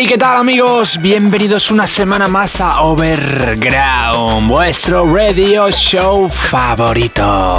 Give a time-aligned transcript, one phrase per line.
[0.00, 0.96] Hey, ¿qué tal amigos?
[1.00, 7.58] Bienvenidos una semana más a Overground, vuestro radio show favorito.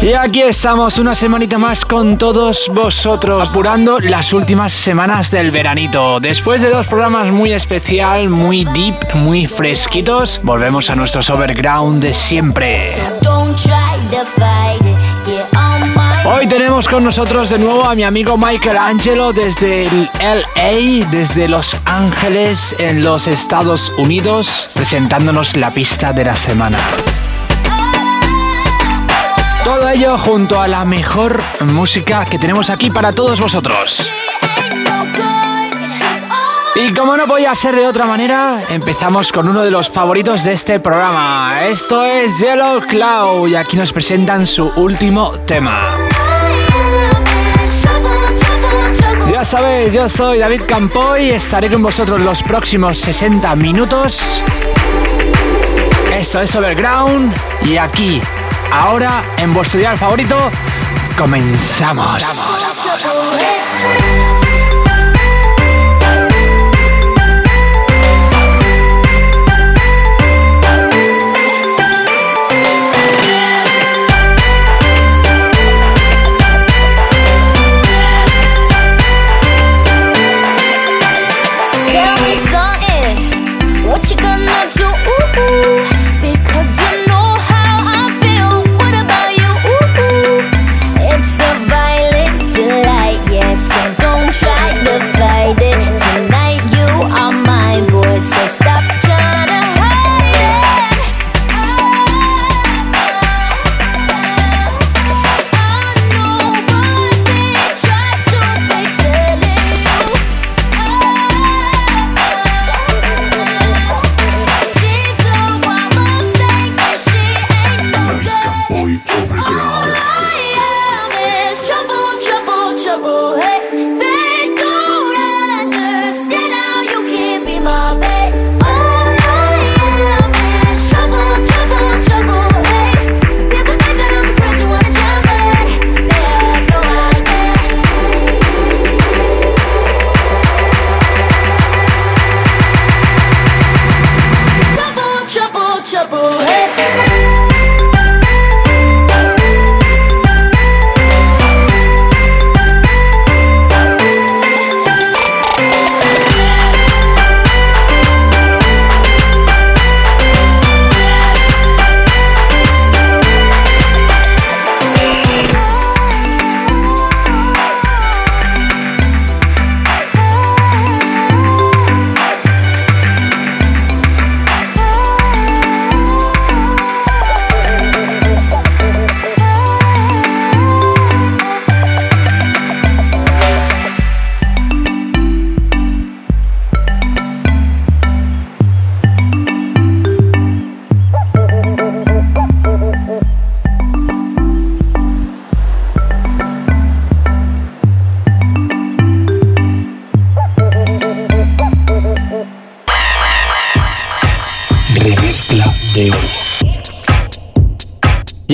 [0.00, 6.20] Y aquí estamos una semanita más con todos vosotros, apurando las últimas semanas del veranito.
[6.20, 12.14] Después de dos programas muy especial, muy deep, muy fresquitos, volvemos a nuestros overground de
[12.14, 12.94] siempre.
[16.24, 21.48] Hoy tenemos con nosotros de nuevo a mi amigo Michael Angelo desde el LA, desde
[21.48, 26.78] Los Ángeles, en los Estados Unidos, presentándonos la pista de la semana.
[29.64, 34.12] Todo ello junto a la mejor música que tenemos aquí para todos vosotros.
[36.80, 40.52] Y como no podía ser de otra manera, empezamos con uno de los favoritos de
[40.52, 41.66] este programa.
[41.66, 45.96] Esto es Yellow Cloud y aquí nos presentan su último tema.
[49.30, 54.40] Ya sabéis, yo soy David Campoy y estaré con vosotros los próximos 60 minutos.
[56.16, 58.20] Esto es Overground y aquí
[58.70, 60.36] Ahora, en vuestro día favorito,
[61.16, 62.22] comenzamos.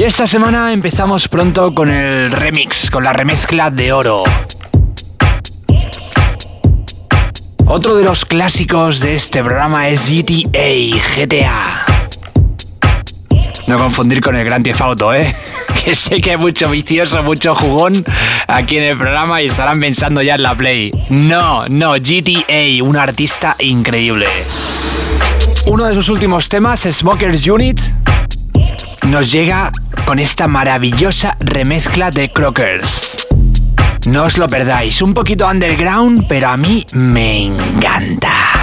[0.02, 4.25] Esta semana empezamos pronto con el remix, con la remezcla de oro.
[7.67, 11.87] Otro de los clásicos de este programa es GTA, GTA.
[13.69, 15.35] No confundir con el Gran Theft Auto, ¿eh?
[15.85, 18.05] Que sé que hay mucho vicioso, mucho jugón
[18.49, 20.91] aquí en el programa y estarán pensando ya en la Play.
[21.11, 24.26] No, no, GTA, un artista increíble.
[25.67, 27.81] Uno de sus últimos temas, Smokers Unit,
[29.06, 29.73] nos llega
[30.06, 33.27] con esta maravillosa remezcla de Crockers.
[34.06, 38.55] No os lo perdáis, un poquito underground, pero a mí me encanta.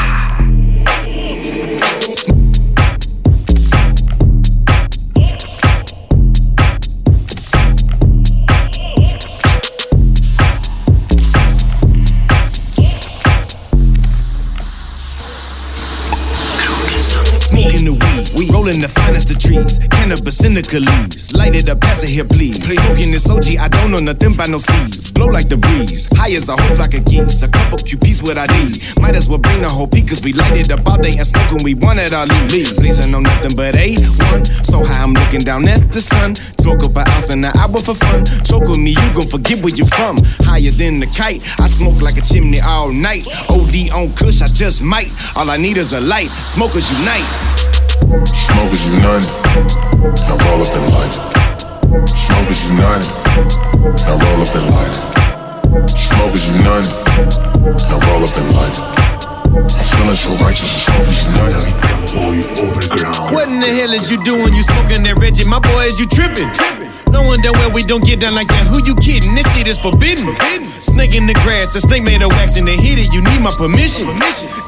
[18.71, 19.90] rolling the finest of trees.
[20.11, 21.31] Cannabis indica leaves.
[21.31, 22.59] Light it up, pass it here, please.
[22.67, 25.09] Smoking this OG, I don't know nothing by no seeds.
[25.09, 26.09] Blow like the breeze.
[26.17, 27.41] High as a whole flock of geese.
[27.43, 28.83] A couple QPs what I need.
[28.99, 31.25] Might as well bring the whole peak, cause we light it up all day and
[31.25, 31.63] smoking.
[31.63, 32.75] We want it all leave.
[32.75, 34.65] Blazing on nothing but A1.
[34.65, 36.35] So high, I'm looking down at the sun.
[36.59, 38.25] Smoke up an ounce in an hour for fun.
[38.43, 40.17] Choke with me, you gon' forget where you from.
[40.43, 41.39] Higher than the kite.
[41.57, 43.23] I smoke like a chimney all night.
[43.47, 45.07] OD on Kush, I just might.
[45.37, 46.27] All I need is a light.
[46.27, 47.70] Smokers unite.
[48.11, 49.31] Smoke is united.
[50.27, 51.15] Now roll up and light.
[52.09, 53.07] Smoke is united.
[54.03, 55.89] Now roll up and light.
[55.89, 56.91] Smoke is united.
[57.87, 59.10] Now roll up and light.
[59.51, 61.91] Feeling so righteous and smokers unite.
[62.15, 63.35] Boy, overground.
[63.35, 64.53] What in the hell is you doing?
[64.53, 65.43] You smoking that Reggie?
[65.43, 66.47] My boy, is you tripping?
[67.11, 68.63] No one done where we don't get down like that.
[68.71, 69.35] Who you kidding?
[69.35, 70.31] This shit is forbidden.
[70.79, 73.11] Snake in the grass, a snake made of wax and they hit it.
[73.11, 74.07] You need my permission.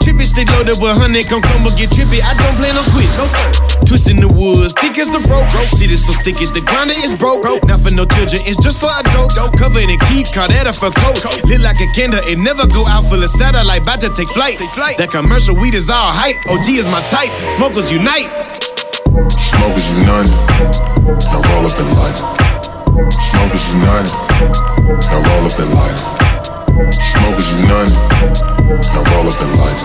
[0.04, 2.20] Trippy stay loaded with honey, come come get trippy.
[2.20, 3.08] I don't plan on quit.
[3.16, 3.48] No sir.
[3.88, 5.48] Twisting the woods, thick as the rope.
[5.80, 7.48] Shit is so sticky, the grinder is broke.
[7.64, 9.40] Not for no children, it's just for adults.
[9.56, 11.24] Covered in key, caught at a for coat.
[11.48, 13.84] Lit like a candle, it never go out full of satellite.
[13.88, 14.60] About to take flight.
[14.74, 16.36] That commercial weed is all hype.
[16.50, 17.30] OG is my type.
[17.54, 18.26] Smokers unite.
[19.30, 20.34] Smokers unite.
[21.30, 22.18] Now roll up and light.
[23.14, 24.10] Smokers unite.
[25.14, 26.00] Now roll up and light.
[26.90, 27.94] Smokers unite.
[28.82, 29.78] Now roll up and light.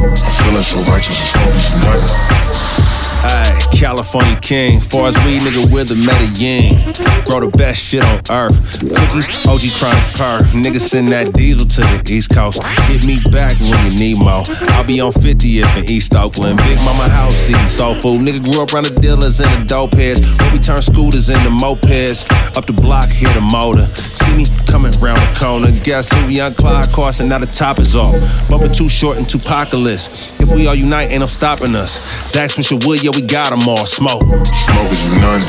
[0.00, 2.95] I'm feeling so righteous smokers unite.
[3.24, 4.80] Ay, California king.
[4.80, 6.76] Far as we, nigga, we're the Medellin.
[7.24, 8.80] Grow the best shit on earth.
[8.80, 10.40] Cookies, OG trying to purr.
[10.52, 12.62] Niggas send that diesel to the East Coast.
[12.88, 14.44] Hit me back when you need more.
[14.74, 16.58] I'll be on 50th in East Oakland.
[16.58, 18.20] Big mama house eating soul food.
[18.20, 20.20] Nigga grew up around the dealers and the dope heads.
[20.38, 22.24] Where we turn scooters into mopeds.
[22.56, 23.86] Up the block, hear the motor.
[23.94, 25.70] See me coming round the corner.
[25.82, 26.28] Guess who?
[26.28, 28.14] Young Clyde Carson, now the top is off.
[28.48, 30.32] Bumping too short and too apocalypse.
[30.40, 32.00] If we all unite, ain't no stopping us.
[32.30, 33.86] Zach Smith Wood, yeah, we got them all.
[33.86, 34.22] Smoke.
[34.42, 35.46] Smokers united.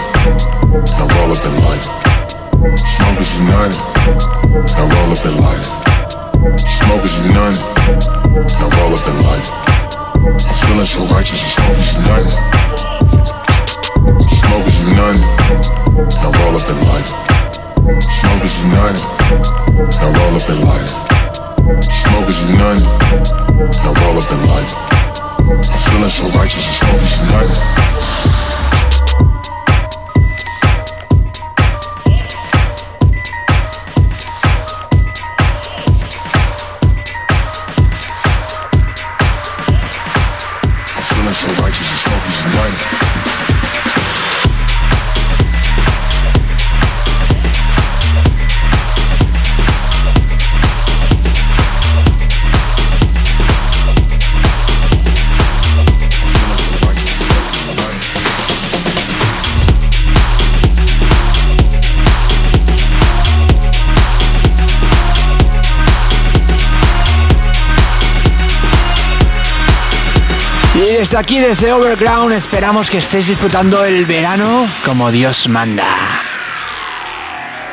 [0.94, 1.86] Now roll up and light.
[2.77, 3.77] Smokers united.
[4.77, 5.65] Now roll up and light.
[6.54, 7.57] Smokers united.
[8.62, 9.48] Now roll up and light.
[10.21, 12.33] I'm feeling so righteous and smokers united.
[14.38, 15.25] Smokers united.
[16.21, 17.09] Now roll up and light.
[18.21, 19.01] Smokers united.
[19.98, 20.89] Now roll up and light.
[21.89, 22.86] Smokers united.
[23.81, 25.06] Now roll up and light.
[25.49, 28.56] I'm feeling so righteous and long as you like
[70.97, 75.85] desde aquí, desde Overground, esperamos que estéis disfrutando el verano como Dios manda.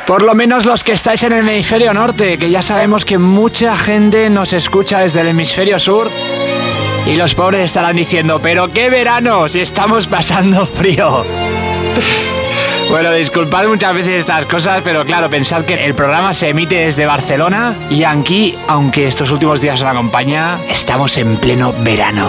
[0.05, 3.75] Por lo menos los que estáis en el hemisferio norte, que ya sabemos que mucha
[3.75, 6.11] gente nos escucha desde el hemisferio sur.
[7.07, 11.25] Y los pobres estarán diciendo, pero qué verano, si estamos pasando frío.
[12.95, 17.05] Bueno, disculpad muchas veces estas cosas, pero claro, pensad que el programa se emite desde
[17.05, 22.25] Barcelona y aquí, aunque estos últimos días nos acompaña, estamos en pleno verano.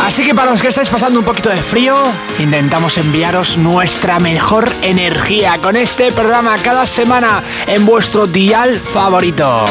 [0.00, 1.96] Así que para los que estáis pasando un poquito de frío,
[2.38, 9.66] intentamos enviaros nuestra mejor energía con este programa cada semana en vuestro dial favorito.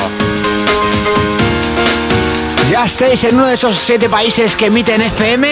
[2.74, 5.48] ¿Ya estáis en uno de esos siete países que emiten FM?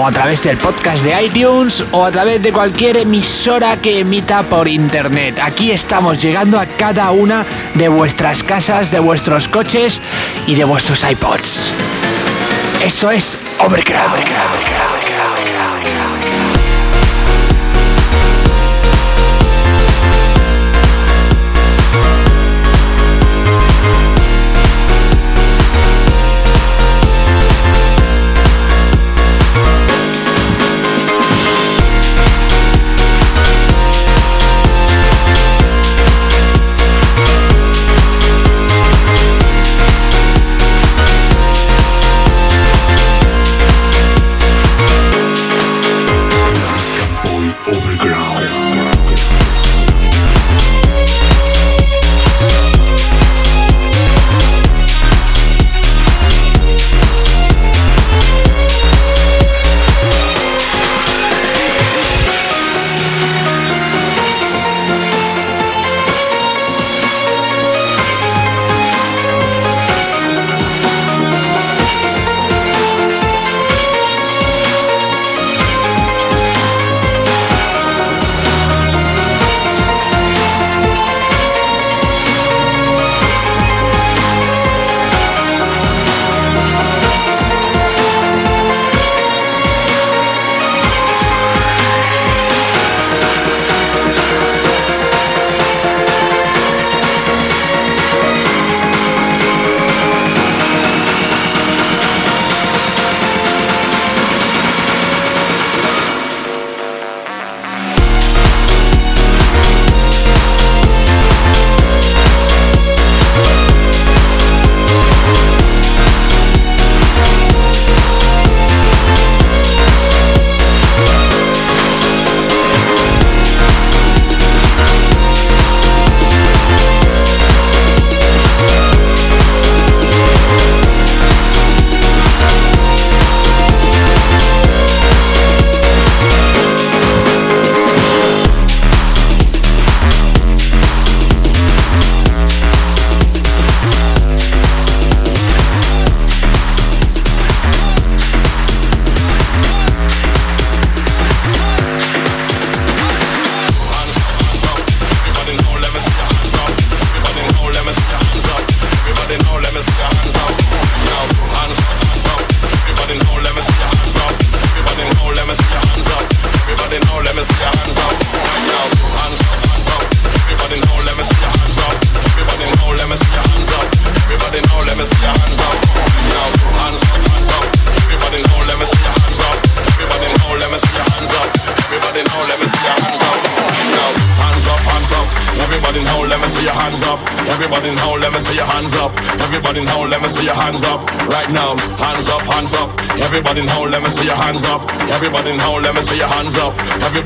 [0.00, 4.42] O a través del podcast de iTunes o a través de cualquier emisora que emita
[4.44, 5.38] por internet.
[5.42, 7.44] Aquí estamos llegando a cada una
[7.74, 10.00] de vuestras casas, de vuestros coches
[10.46, 11.68] y de vuestros iPods.
[12.82, 14.06] Esto es Overcrowd.
[14.10, 15.04] Overground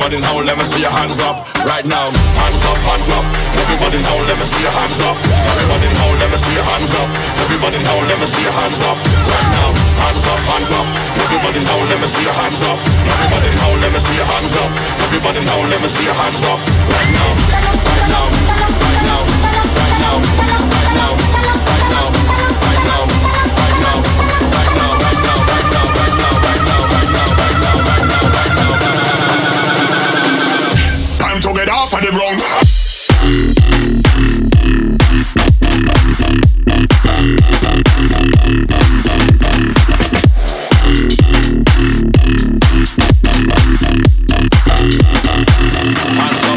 [0.08, 2.17] nodding hole, let me see your hands up right now.
[46.18, 46.47] Once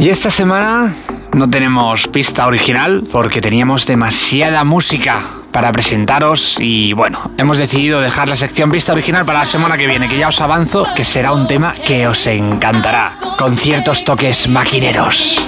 [0.00, 0.94] Y esta semana
[1.34, 5.20] no tenemos pista original porque teníamos demasiada música
[5.52, 9.86] para presentaros y bueno, hemos decidido dejar la sección pista original para la semana que
[9.86, 14.48] viene, que ya os avanzo que será un tema que os encantará, con ciertos toques
[14.48, 15.38] maquineros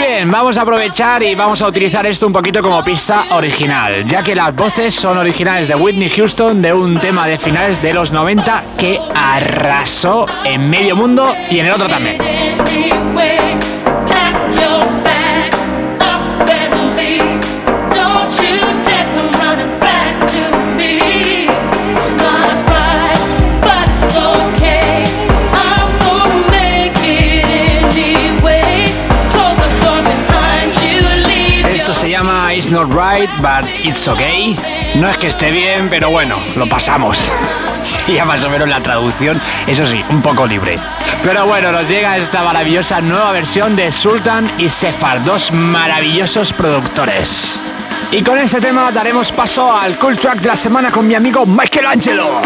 [0.00, 4.22] bien, vamos a aprovechar y vamos a utilizar esto un poquito como pista original, ya
[4.22, 8.10] que las voces son originales de Whitney Houston de un tema de finales de los
[8.10, 12.18] 90 que arrasó en medio mundo y en el otro también.
[32.70, 34.56] Not right, but it's okay.
[34.94, 37.18] No es que esté bien, pero bueno, lo pasamos.
[37.82, 40.76] Sería más o menos la traducción, eso sí, un poco libre.
[41.22, 47.58] Pero bueno, nos llega esta maravillosa nueva versión de Sultan y Sefar, dos maravillosos productores.
[48.12, 51.44] Y con este tema daremos paso al Cool Track de la semana con mi amigo
[51.46, 52.40] Michelangelo.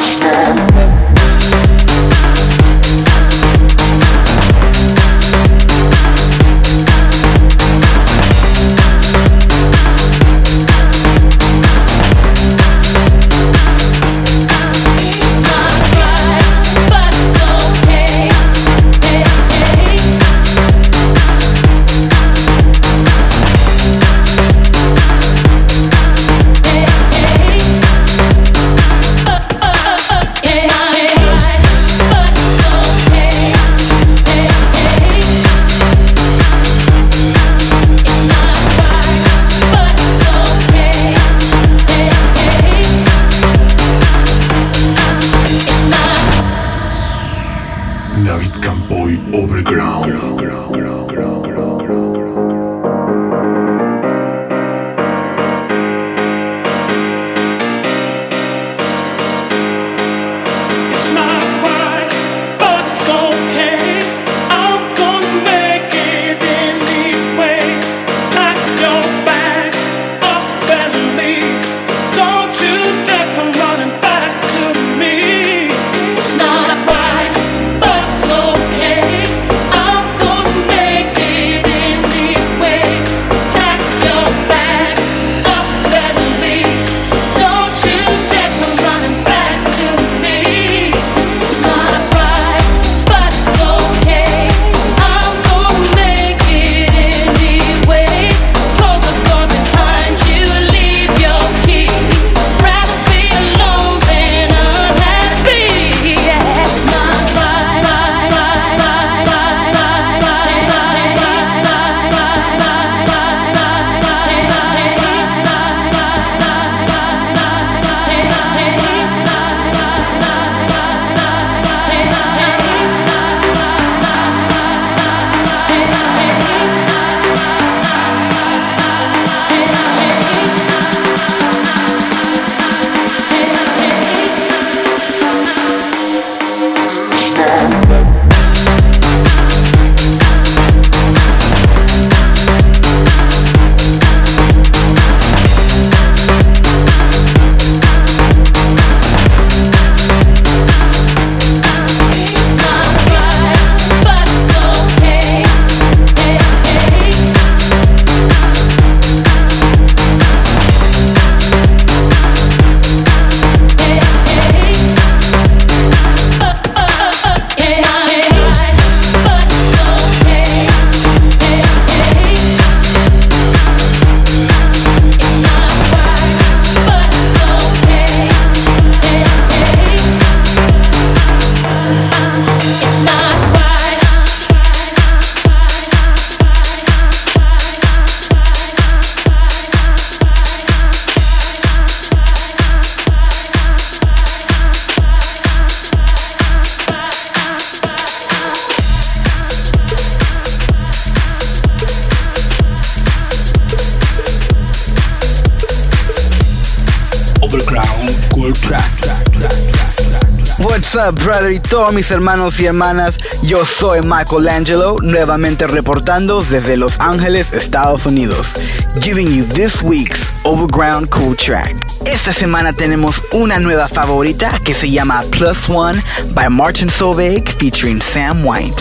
[210.95, 213.19] What's up, brother y todos mis hermanos y hermanas?
[213.43, 218.55] Yo soy Michael Angelo, nuevamente reportando desde Los Ángeles, Estados Unidos,
[219.01, 221.75] giving you this week's Overground Cool Track.
[222.07, 226.01] Esta semana tenemos una nueva favorita que se llama Plus One
[226.33, 228.81] by Martin Solveig featuring Sam White.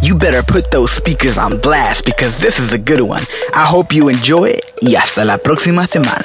[0.00, 3.24] You better put those speakers on blast because this is a good one.
[3.52, 6.24] I hope you enjoy it y hasta la próxima semana.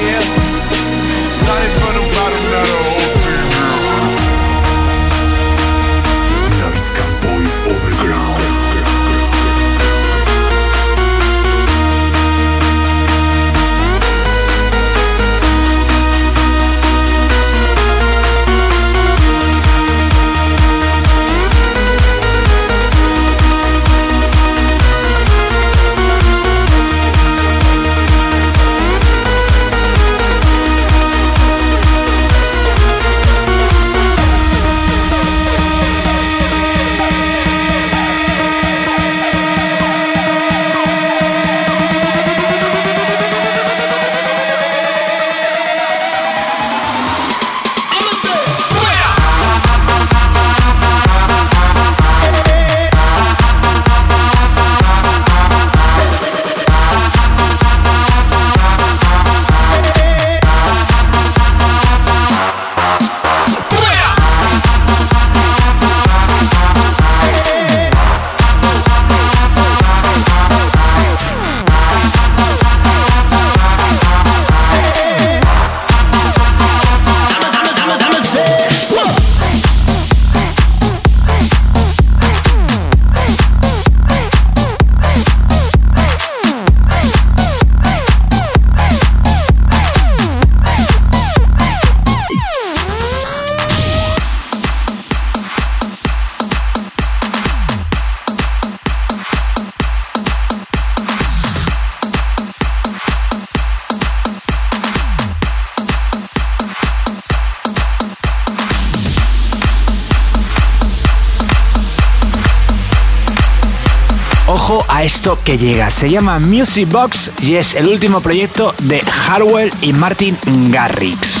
[115.21, 115.91] esto que llega.
[115.91, 120.35] Se llama Music Box y es el último proyecto de Harwell y Martin
[120.71, 121.40] Garrix.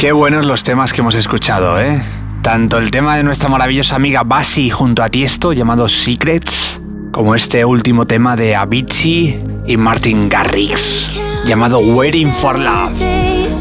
[0.00, 2.02] Qué buenos los temas que hemos escuchado, ¿eh?
[2.40, 6.80] Tanto el tema de nuestra maravillosa amiga Basi junto a Tiesto llamado Secrets,
[7.12, 11.10] como este último tema de Avicii y Martin Garrix
[11.44, 12.98] llamado Waiting for Love.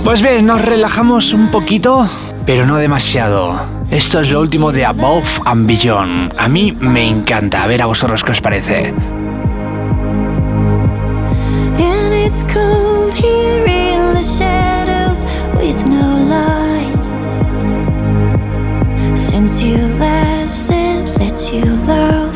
[0.05, 2.09] Pues bien, nos relajamos un poquito,
[2.45, 3.59] pero no demasiado.
[3.91, 6.35] Esto es lo último de Above and Beyond.
[6.39, 7.63] A mí me encanta.
[7.63, 8.93] A ver a vosotros qué os parece.
[14.19, 14.48] with
[19.39, 22.28] Since you less, it lets you love.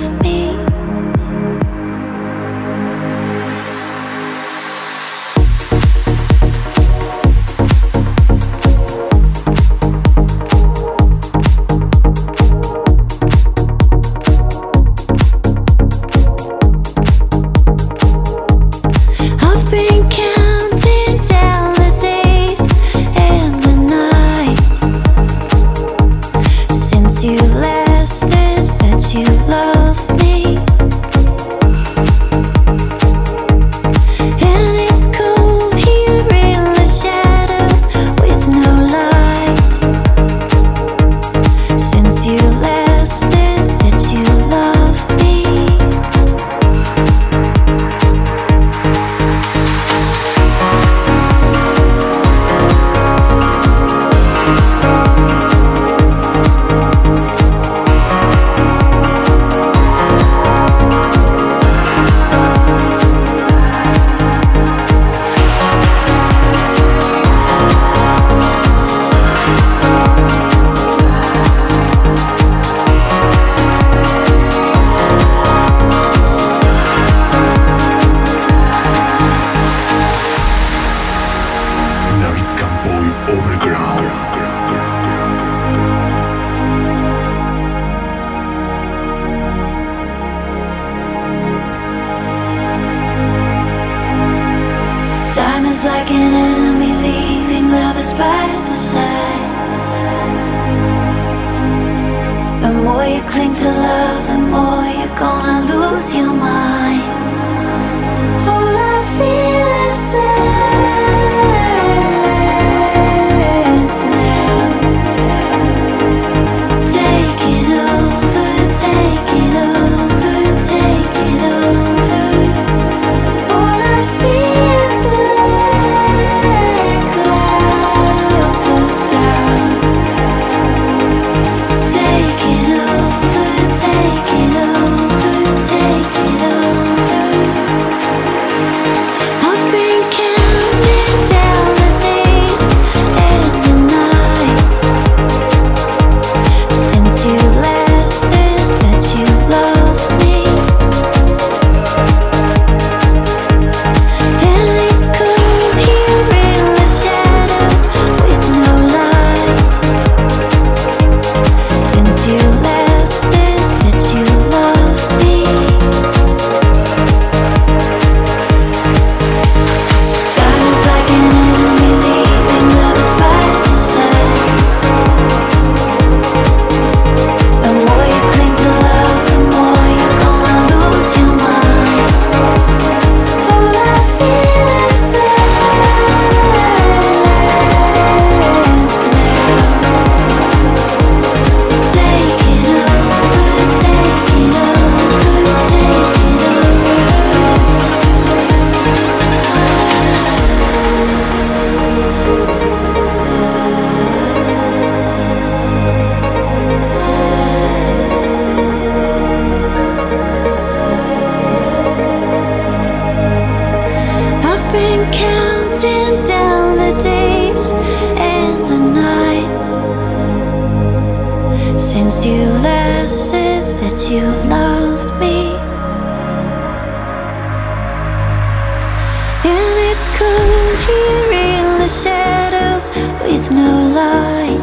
[233.50, 234.62] no light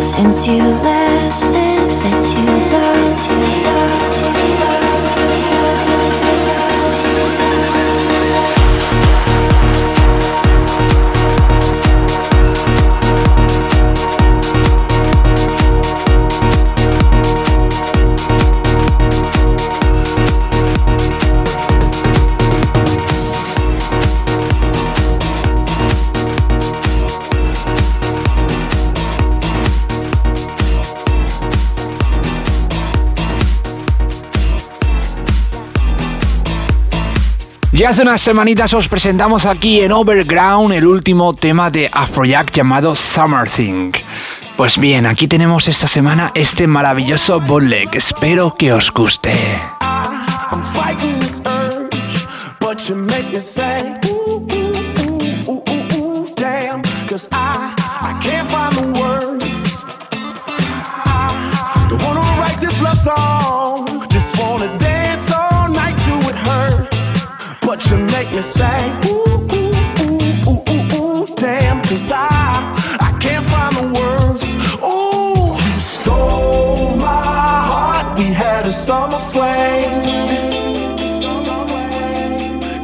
[0.00, 1.71] since you left.
[37.82, 42.94] Ya hace unas semanitas os presentamos aquí en Overground el último tema de Afrojack llamado
[42.94, 43.90] Summer Thing.
[44.56, 47.88] Pues bien, aquí tenemos esta semana este maravilloso bootleg.
[47.92, 49.32] Espero que os guste.
[68.34, 70.18] Me say, ooh, ooh, ooh,
[70.48, 72.28] ooh, ooh, ooh, damn, cause I,
[73.00, 74.56] I can't find the words.
[75.64, 77.24] You stole my
[77.70, 78.18] heart.
[78.18, 79.90] We had a summer flame.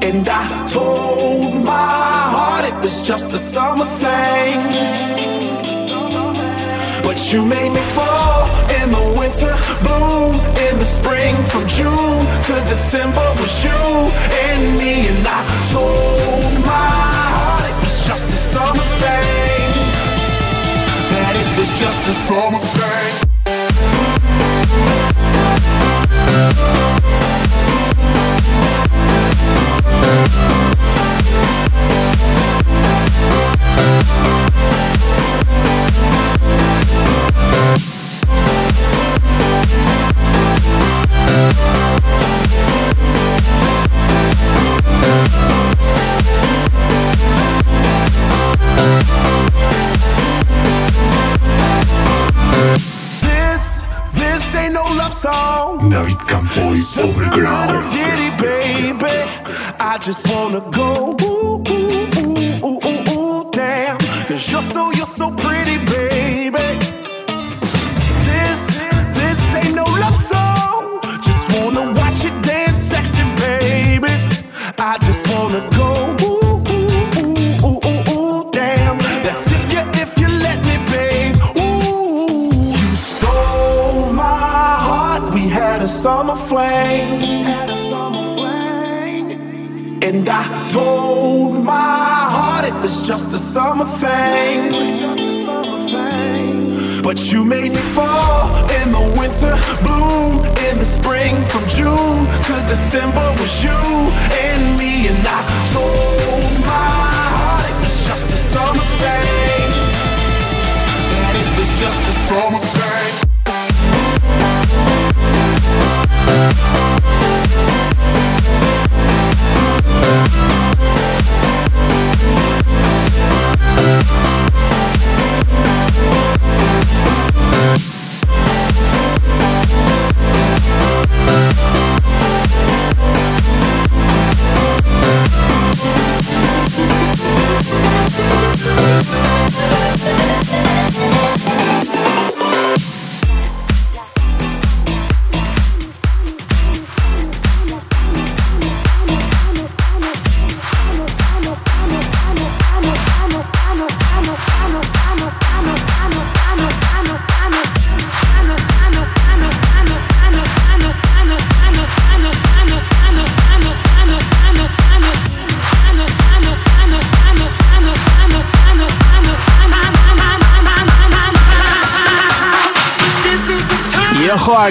[0.02, 4.58] And I told my heart it was just a summer thing.
[7.02, 8.27] But you made me fall
[8.88, 10.34] in the winter, bloom
[10.66, 11.34] in the spring.
[11.44, 15.08] From June to December was you and me.
[15.08, 16.88] And I told my
[17.36, 19.72] heart it was just a summer thing.
[21.12, 23.28] That it was just a summer thing.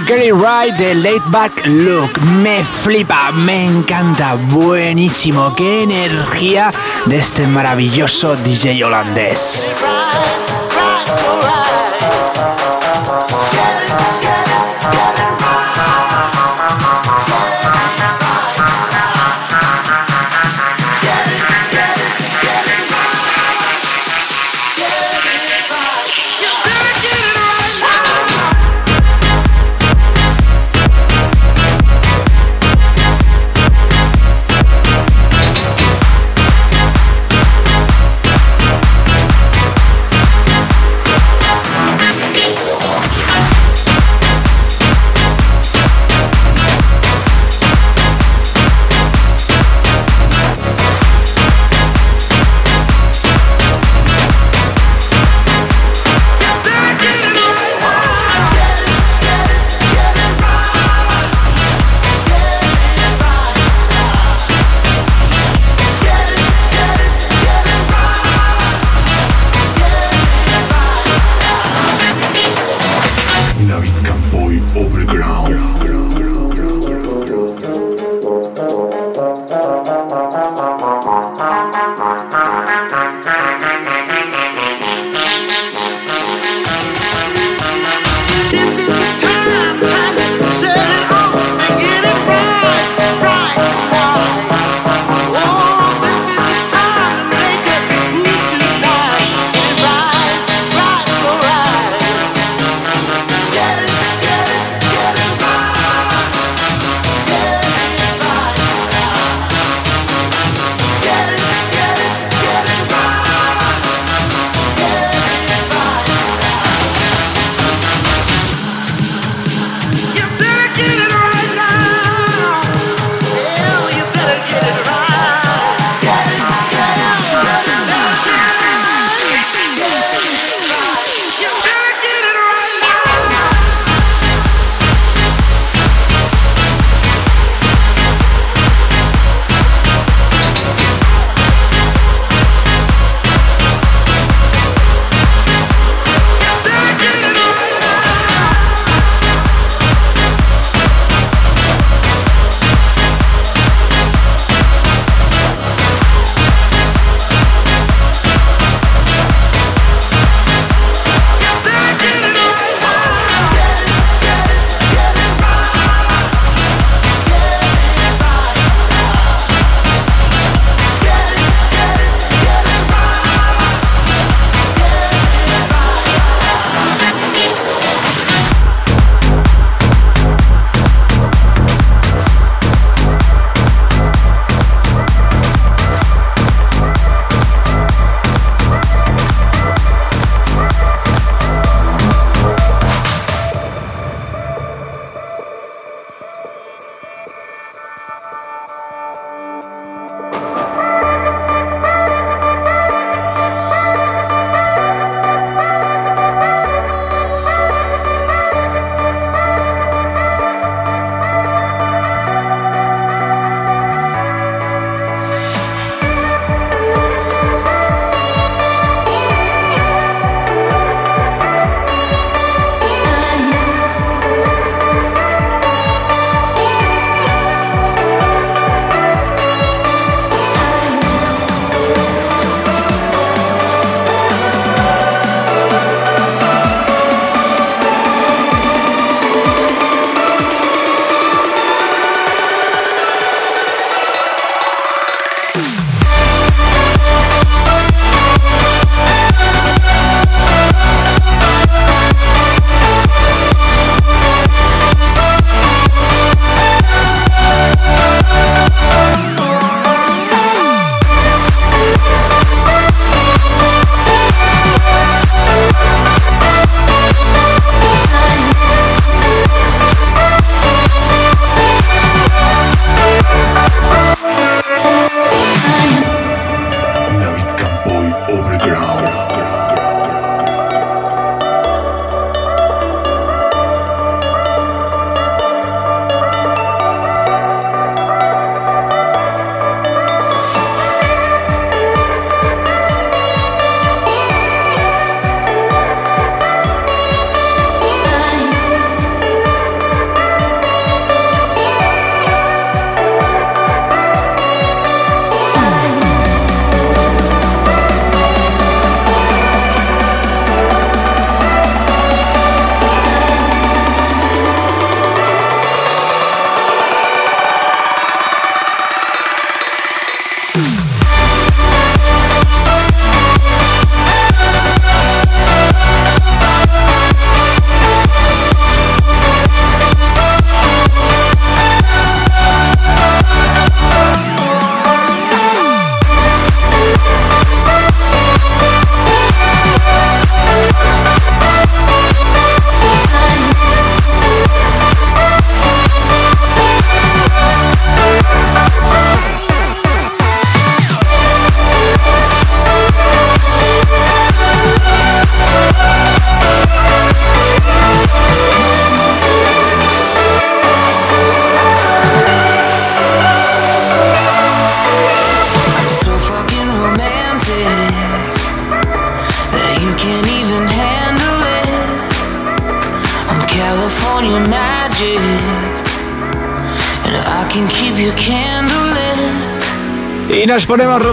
[0.06, 2.22] Gary Wright de Late Back Look.
[2.44, 5.56] Me flipa, me encanta, buenísimo.
[5.56, 6.72] Qué energía
[7.06, 9.66] de este maravilloso DJ holandés.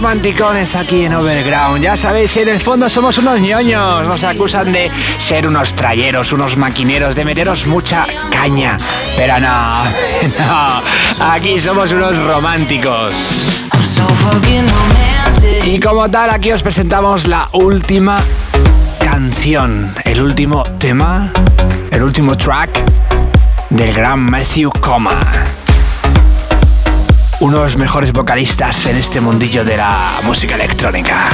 [0.05, 1.81] Romanticones aquí en Overground.
[1.81, 4.07] Ya sabéis, en el fondo somos unos ñoños.
[4.07, 8.77] Nos acusan de ser unos trayeros, unos maquineros, de meteros mucha caña.
[9.17, 9.83] Pero no,
[10.39, 10.83] no.
[11.31, 13.15] Aquí somos unos románticos.
[15.65, 18.17] Y como tal, aquí os presentamos la última
[18.99, 21.33] canción, el último tema,
[21.89, 22.69] el último track
[23.71, 25.19] del gran Matthew Coma.
[27.41, 31.29] Uno de los mejores vocalistas en este mundillo de la música electrónica.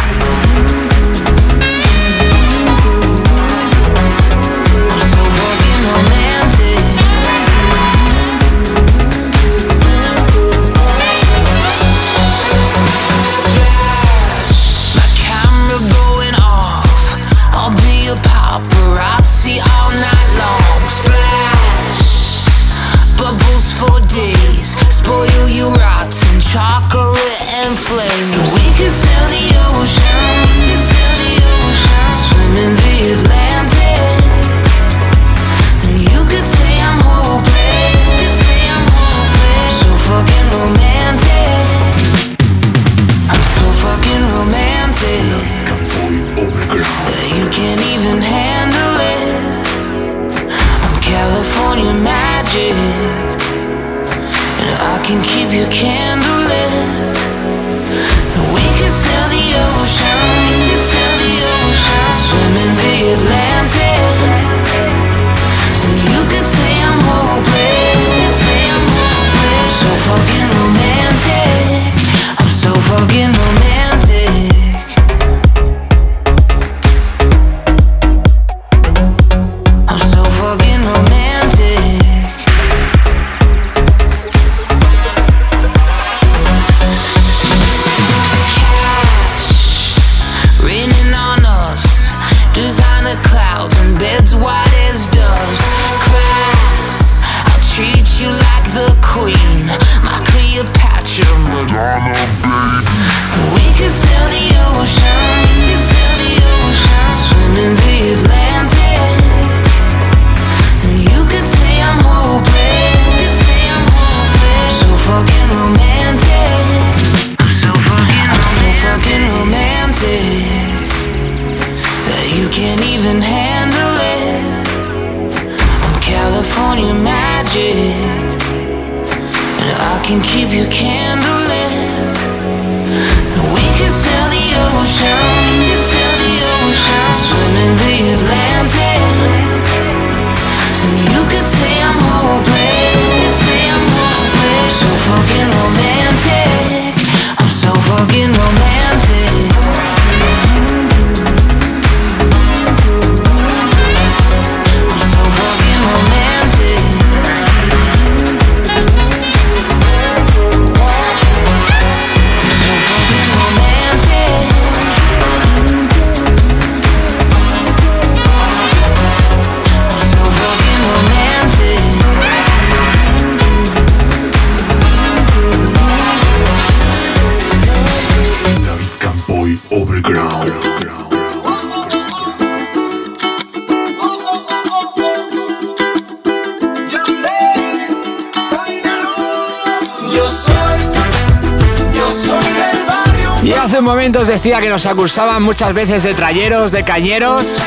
[194.43, 197.61] Decía que nos acusaban muchas veces de trayeros, de cañeros.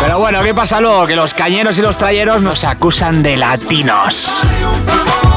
[0.00, 1.06] Pero bueno, ¿qué pasa luego?
[1.06, 4.42] Que los cañeros y los trayeros nos acusan de latinos.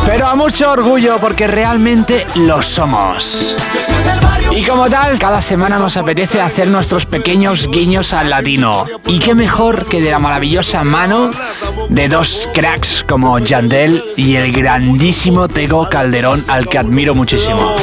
[0.07, 3.55] Pero a mucho orgullo porque realmente lo somos.
[4.51, 8.88] Y como tal, cada semana nos apetece hacer nuestros pequeños guiños al latino.
[9.05, 11.30] Y qué mejor que de la maravillosa mano
[11.88, 17.75] de dos cracks como Yandel y el grandísimo Tego Calderón, al que admiro muchísimo.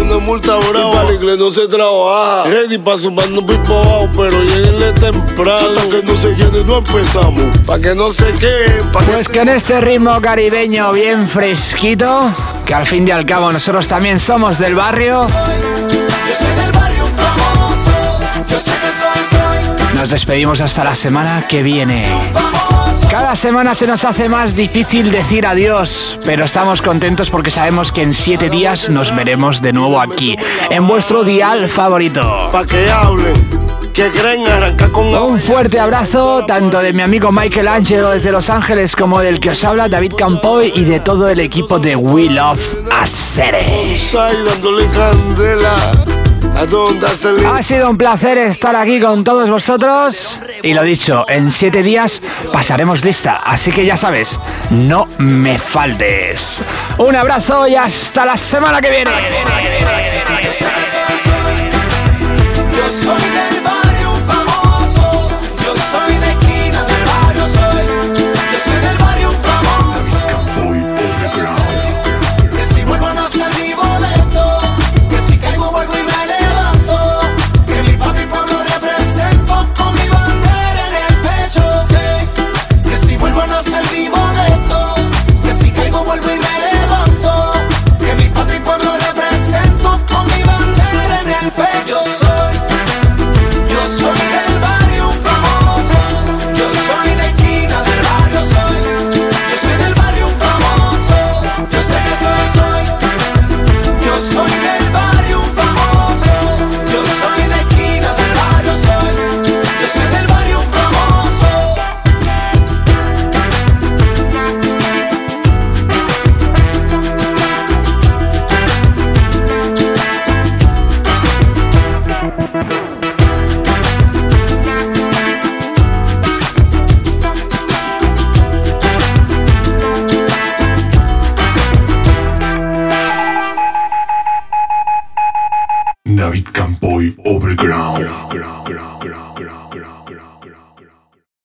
[0.00, 2.44] Una multa brava, para el inglés no se trabaja.
[2.48, 5.68] Ready pa' sumar un pipo abajo, pero lleguenle temprano.
[5.68, 7.58] Hasta que no se llene, no empezamos.
[7.66, 12.30] Pa' que no se queden, pa' que Pues con este ritmo caribeño bien fresquito,
[12.66, 17.04] que al fin y al cabo nosotros también somos del barrio, Yo soy del barrio
[17.16, 18.20] famoso.
[18.50, 22.08] Yo sé que soy, soy nos despedimos hasta la semana que viene.
[23.14, 28.02] Cada semana se nos hace más difícil decir adiós, pero estamos contentos porque sabemos que
[28.02, 30.36] en siete días nos veremos de nuevo aquí,
[30.68, 32.50] en vuestro dial favorito.
[32.50, 32.86] pa' que
[33.92, 34.42] que creen
[34.90, 39.38] con Un fuerte abrazo tanto de mi amigo Michael Angelo desde Los Ángeles como del
[39.38, 43.96] que os habla David Campoy y de todo el equipo de We Love Acere.
[46.56, 50.38] Ha sido un placer estar aquí con todos vosotros.
[50.62, 54.40] Y lo dicho, en siete días pasaremos lista, así que ya sabes,
[54.70, 56.62] no me faltes.
[56.98, 59.10] Un abrazo y hasta la semana que viene.